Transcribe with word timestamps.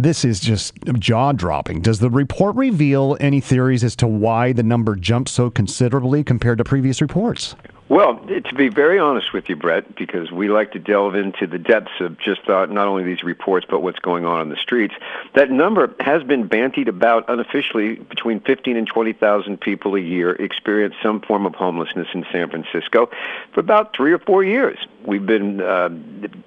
This 0.00 0.24
is 0.24 0.38
just 0.38 0.74
jaw 1.00 1.32
dropping. 1.32 1.80
Does 1.80 1.98
the 1.98 2.08
report 2.08 2.54
reveal 2.54 3.16
any 3.18 3.40
theories 3.40 3.82
as 3.82 3.96
to 3.96 4.06
why 4.06 4.52
the 4.52 4.62
number 4.62 4.94
jumped 4.94 5.28
so 5.28 5.50
considerably 5.50 6.22
compared 6.22 6.58
to 6.58 6.64
previous 6.64 7.02
reports? 7.02 7.56
Well, 7.88 8.18
to 8.18 8.54
be 8.54 8.68
very 8.68 8.98
honest 8.98 9.32
with 9.32 9.48
you, 9.48 9.56
Brett, 9.56 9.96
because 9.96 10.30
we 10.30 10.50
like 10.50 10.72
to 10.72 10.78
delve 10.78 11.14
into 11.14 11.46
the 11.46 11.58
depths 11.58 12.00
of 12.00 12.18
just 12.18 12.46
uh, 12.46 12.66
not 12.66 12.86
only 12.86 13.02
these 13.02 13.22
reports, 13.22 13.66
but 13.68 13.80
what's 13.80 13.98
going 13.98 14.26
on 14.26 14.40
on 14.40 14.50
the 14.50 14.56
streets, 14.56 14.94
that 15.34 15.50
number 15.50 15.94
has 16.00 16.22
been 16.22 16.46
bantied 16.46 16.88
about 16.88 17.24
unofficially 17.28 17.94
between 17.94 18.40
15 18.40 18.76
and 18.76 18.86
20,000 18.86 19.58
people 19.58 19.94
a 19.94 20.00
year 20.00 20.32
experience 20.32 20.96
some 21.02 21.22
form 21.22 21.46
of 21.46 21.54
homelessness 21.54 22.08
in 22.12 22.26
San 22.30 22.50
Francisco 22.50 23.08
for 23.54 23.60
about 23.60 23.96
three 23.96 24.12
or 24.12 24.18
four 24.18 24.44
years. 24.44 24.78
We've 25.06 25.24
been, 25.24 25.62
uh, 25.62 25.88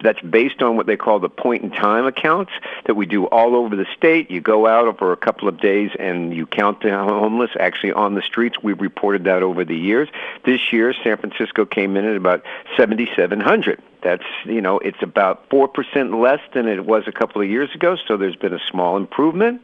that's 0.03 0.21
based 0.21 0.61
on 0.61 0.77
what 0.77 0.85
they 0.85 0.97
call 0.97 1.19
the 1.19 1.29
point 1.29 1.63
in 1.63 1.71
time 1.71 2.05
accounts 2.05 2.51
that 2.85 2.93
we 2.93 3.07
do 3.07 3.25
all 3.25 3.55
over 3.55 3.75
the 3.75 3.87
state. 3.97 4.29
You 4.29 4.41
go 4.41 4.67
out 4.67 4.99
for 4.99 5.11
a 5.11 5.17
couple 5.17 5.47
of 5.47 5.59
days 5.59 5.89
and 5.97 6.35
you 6.35 6.45
count 6.45 6.81
the 6.81 6.91
homeless 6.91 7.49
actually 7.59 7.93
on 7.93 8.13
the 8.13 8.21
streets. 8.21 8.61
We've 8.61 8.79
reported 8.79 9.23
that 9.23 9.41
over 9.41 9.65
the 9.65 9.75
years. 9.75 10.07
This 10.45 10.71
year, 10.71 10.93
San 11.03 11.17
Francisco 11.17 11.30
came 11.71 11.97
in 11.97 12.05
at 12.05 12.15
about 12.15 12.43
7,700. 12.77 13.81
That's, 14.01 14.23
you 14.45 14.61
know, 14.61 14.79
it's 14.79 15.01
about 15.01 15.47
4% 15.49 16.21
less 16.21 16.39
than 16.53 16.67
it 16.67 16.85
was 16.85 17.03
a 17.07 17.11
couple 17.11 17.41
of 17.41 17.47
years 17.47 17.69
ago, 17.75 17.97
so 18.07 18.17
there's 18.17 18.35
been 18.35 18.53
a 18.53 18.59
small 18.69 18.97
improvement. 18.97 19.61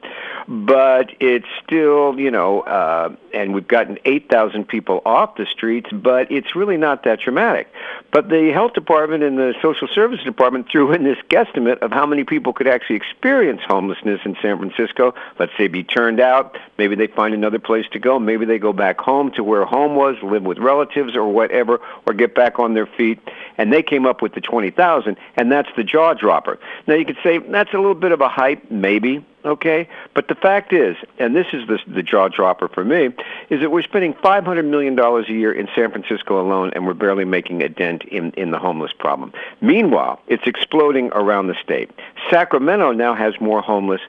But 0.47 1.11
it's 1.19 1.47
still, 1.63 2.19
you 2.19 2.29
know, 2.29 2.61
uh, 2.61 3.15
and 3.33 3.53
we've 3.53 3.67
gotten 3.67 3.97
8,000 4.05 4.67
people 4.67 5.01
off 5.05 5.37
the 5.37 5.45
streets, 5.45 5.89
but 5.91 6.31
it's 6.31 6.55
really 6.55 6.77
not 6.77 7.03
that 7.03 7.19
dramatic. 7.19 7.67
But 8.11 8.29
the 8.29 8.51
health 8.51 8.73
department 8.73 9.23
and 9.23 9.37
the 9.37 9.53
social 9.61 9.87
service 9.87 10.23
department 10.23 10.69
threw 10.71 10.91
in 10.93 11.03
this 11.03 11.17
guesstimate 11.29 11.79
of 11.79 11.91
how 11.91 12.05
many 12.05 12.23
people 12.23 12.53
could 12.53 12.67
actually 12.67 12.95
experience 12.95 13.61
homelessness 13.67 14.21
in 14.23 14.37
San 14.41 14.57
Francisco. 14.57 15.13
Let's 15.39 15.51
say 15.57 15.67
be 15.67 15.83
turned 15.83 16.19
out, 16.19 16.57
maybe 16.77 16.95
they 16.95 17.07
find 17.07 17.33
another 17.33 17.59
place 17.59 17.85
to 17.91 17.99
go, 17.99 18.17
maybe 18.17 18.45
they 18.45 18.59
go 18.59 18.73
back 18.73 18.99
home 18.99 19.31
to 19.31 19.43
where 19.43 19.65
home 19.65 19.95
was, 19.95 20.15
live 20.23 20.43
with 20.43 20.57
relatives 20.57 21.15
or 21.15 21.27
whatever, 21.27 21.81
or 22.05 22.13
get 22.13 22.33
back 22.33 22.59
on 22.59 22.73
their 22.73 22.85
feet. 22.85 23.19
And 23.57 23.73
they 23.73 23.83
came 23.83 24.05
up 24.05 24.21
with 24.21 24.33
the 24.33 24.41
20,000, 24.41 25.17
and 25.35 25.51
that's 25.51 25.69
the 25.75 25.83
jaw 25.83 26.13
dropper. 26.13 26.59
Now 26.87 26.95
you 26.95 27.05
could 27.05 27.17
say 27.23 27.39
that's 27.39 27.73
a 27.73 27.77
little 27.77 27.95
bit 27.95 28.13
of 28.13 28.21
a 28.21 28.29
hype, 28.29 28.71
maybe, 28.71 29.25
okay? 29.47 29.89
But 30.13 30.27
the 30.27 30.35
fact 30.35 30.73
is, 30.73 30.95
and 31.17 31.35
this 31.35 31.47
is 31.53 31.67
the, 31.67 31.79
the 31.87 32.03
jaw 32.03 32.27
dropper 32.27 32.67
for 32.67 32.83
me, 32.83 33.09
is 33.49 33.61
that 33.61 33.71
we're 33.71 33.81
spending 33.81 34.13
$500 34.15 34.65
million 34.65 34.97
a 34.99 35.21
year 35.31 35.51
in 35.51 35.67
San 35.75 35.91
Francisco 35.91 36.39
alone, 36.41 36.71
and 36.75 36.85
we're 36.85 36.93
barely 36.93 37.25
making 37.25 37.63
a 37.63 37.69
dent 37.69 38.03
in, 38.03 38.31
in 38.31 38.51
the 38.51 38.59
homeless 38.59 38.91
problem. 38.93 39.33
Meanwhile, 39.61 40.21
it's 40.27 40.45
exploding 40.45 41.09
around 41.13 41.47
the 41.47 41.55
state. 41.63 41.91
Sacramento 42.29 42.91
now 42.91 43.15
has 43.15 43.33
more 43.39 43.61
homeless 43.61 44.01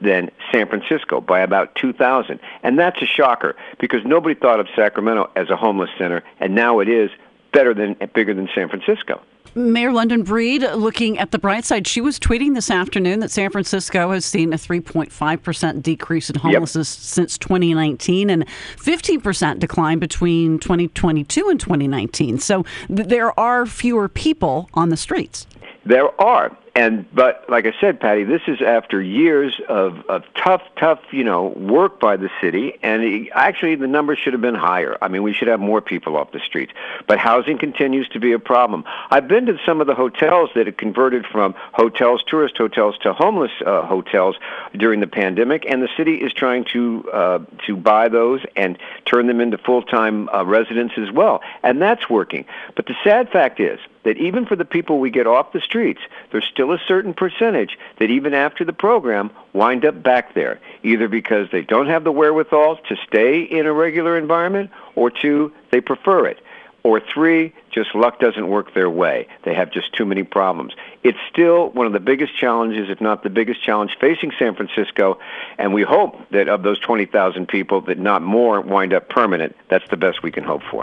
than 0.00 0.30
San 0.52 0.68
Francisco 0.68 1.20
by 1.20 1.40
about 1.40 1.74
2,000. 1.76 2.40
And 2.62 2.78
that's 2.78 3.00
a 3.00 3.06
shocker 3.06 3.56
because 3.78 4.04
nobody 4.04 4.34
thought 4.34 4.60
of 4.60 4.66
Sacramento 4.74 5.30
as 5.36 5.50
a 5.50 5.56
homeless 5.56 5.90
center, 5.96 6.22
and 6.40 6.54
now 6.54 6.80
it 6.80 6.88
is 6.88 7.10
better 7.52 7.72
than 7.74 7.96
bigger 8.14 8.34
than 8.34 8.48
San 8.54 8.68
Francisco. 8.68 9.22
Mayor 9.54 9.92
London 9.92 10.22
Breed, 10.22 10.62
looking 10.62 11.18
at 11.18 11.30
the 11.30 11.38
bright 11.38 11.64
side, 11.64 11.86
she 11.86 12.00
was 12.00 12.18
tweeting 12.18 12.54
this 12.54 12.70
afternoon 12.70 13.20
that 13.20 13.30
San 13.30 13.50
Francisco 13.50 14.10
has 14.10 14.24
seen 14.24 14.52
a 14.52 14.56
3.5% 14.56 15.82
decrease 15.82 16.28
in 16.28 16.36
homelessness 16.36 16.96
yep. 16.96 17.02
since 17.02 17.38
2019 17.38 18.30
and 18.30 18.46
15% 18.76 19.58
decline 19.60 19.98
between 20.00 20.58
2022 20.58 21.48
and 21.48 21.60
2019. 21.60 22.38
So 22.38 22.64
th- 22.88 23.08
there 23.08 23.38
are 23.38 23.64
fewer 23.64 24.08
people 24.08 24.68
on 24.74 24.88
the 24.88 24.96
streets. 24.96 25.46
There 25.84 26.20
are 26.20 26.56
and 26.76 27.06
but 27.14 27.44
like 27.48 27.66
I 27.66 27.72
said, 27.80 28.00
Patty, 28.00 28.24
this 28.24 28.42
is 28.48 28.60
after 28.60 29.00
years 29.00 29.60
of, 29.68 30.04
of 30.08 30.24
tough, 30.34 30.62
tough, 30.76 30.98
you 31.12 31.22
know, 31.22 31.48
work 31.48 32.00
by 32.00 32.16
the 32.16 32.28
city, 32.40 32.76
and 32.82 33.04
it, 33.04 33.28
actually 33.32 33.76
the 33.76 33.86
numbers 33.86 34.18
should 34.18 34.32
have 34.32 34.42
been 34.42 34.56
higher. 34.56 34.96
I 35.00 35.06
mean, 35.06 35.22
we 35.22 35.32
should 35.32 35.46
have 35.46 35.60
more 35.60 35.80
people 35.80 36.16
off 36.16 36.32
the 36.32 36.40
streets. 36.40 36.72
But 37.06 37.18
housing 37.18 37.58
continues 37.58 38.08
to 38.08 38.18
be 38.18 38.32
a 38.32 38.40
problem. 38.40 38.84
I've 39.10 39.28
been 39.28 39.46
to 39.46 39.56
some 39.64 39.80
of 39.80 39.86
the 39.86 39.94
hotels 39.94 40.50
that 40.56 40.66
have 40.66 40.76
converted 40.76 41.26
from 41.26 41.54
hotels, 41.72 42.24
tourist 42.26 42.56
hotels, 42.58 42.98
to 43.02 43.12
homeless 43.12 43.52
uh, 43.64 43.82
hotels 43.86 44.34
during 44.76 44.98
the 44.98 45.06
pandemic, 45.06 45.64
and 45.68 45.80
the 45.80 45.90
city 45.96 46.16
is 46.16 46.32
trying 46.32 46.64
to 46.72 47.08
uh, 47.12 47.38
to 47.66 47.76
buy 47.76 48.08
those 48.08 48.40
and 48.56 48.78
turn 49.04 49.28
them 49.28 49.40
into 49.40 49.58
full 49.58 49.82
time 49.82 50.28
uh, 50.30 50.44
residents 50.44 50.94
as 50.96 51.12
well, 51.12 51.40
and 51.62 51.80
that's 51.80 52.10
working. 52.10 52.46
But 52.74 52.86
the 52.86 52.96
sad 53.04 53.30
fact 53.30 53.60
is 53.60 53.78
that 54.04 54.16
even 54.18 54.46
for 54.46 54.56
the 54.56 54.64
people 54.64 54.98
we 54.98 55.10
get 55.10 55.26
off 55.26 55.52
the 55.52 55.60
streets, 55.60 56.00
there's 56.30 56.44
still 56.44 56.72
a 56.72 56.78
certain 56.86 57.14
percentage 57.14 57.78
that 57.98 58.10
even 58.10 58.34
after 58.34 58.64
the 58.64 58.72
program 58.72 59.30
wind 59.52 59.84
up 59.84 60.02
back 60.02 60.34
there, 60.34 60.60
either 60.82 61.08
because 61.08 61.48
they 61.50 61.62
don't 61.62 61.88
have 61.88 62.04
the 62.04 62.12
wherewithal 62.12 62.76
to 62.88 62.96
stay 63.06 63.42
in 63.42 63.66
a 63.66 63.72
regular 63.72 64.16
environment, 64.16 64.70
or 64.94 65.10
two, 65.10 65.52
they 65.70 65.80
prefer 65.80 66.26
it. 66.26 66.38
Or 66.84 67.00
three, 67.00 67.54
just 67.70 67.94
luck 67.94 68.20
doesn't 68.20 68.46
work 68.46 68.74
their 68.74 68.90
way. 68.90 69.26
They 69.44 69.54
have 69.54 69.72
just 69.72 69.94
too 69.94 70.04
many 70.04 70.22
problems. 70.22 70.74
It's 71.02 71.18
still 71.30 71.70
one 71.70 71.86
of 71.86 71.94
the 71.94 72.00
biggest 72.00 72.36
challenges, 72.36 72.90
if 72.90 73.00
not 73.00 73.22
the 73.22 73.30
biggest 73.30 73.62
challenge, 73.62 73.96
facing 73.98 74.32
San 74.38 74.54
Francisco. 74.54 75.18
And 75.56 75.72
we 75.72 75.82
hope 75.82 76.28
that 76.30 76.46
of 76.46 76.62
those 76.62 76.78
20,000 76.80 77.48
people, 77.48 77.80
that 77.82 77.98
not 77.98 78.20
more 78.20 78.60
wind 78.60 78.92
up 78.92 79.08
permanent. 79.08 79.56
That's 79.70 79.88
the 79.88 79.96
best 79.96 80.22
we 80.22 80.30
can 80.30 80.44
hope 80.44 80.62
for. 80.70 80.82